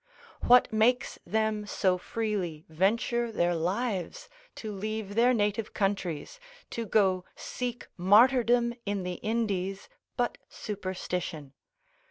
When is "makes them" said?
0.73-1.67